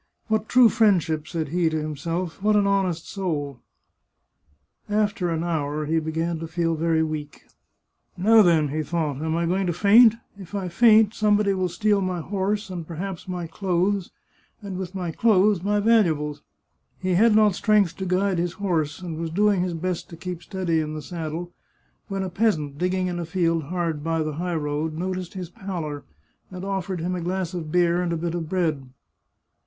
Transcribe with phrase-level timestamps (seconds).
[0.29, 3.59] "What true friendship!" said he to himself;" what an honest soul!"
[4.89, 7.45] After an hour he began to feel very weak,"
[8.17, 10.15] Now then," he thought," am I going to faint?
[10.39, 14.09] If I faint some body will steal my horse, and perhaps my clothes,
[14.63, 16.41] and with my clothes my valuables."
[16.97, 20.41] He had not strength to guide his horse, and was doing his best to keep
[20.41, 21.51] steady in the saddle,
[22.07, 26.03] when a peasant digging in a field hard by the high road noticed his pallor,
[26.49, 28.87] and offered him a glass of beer and a bit of bread.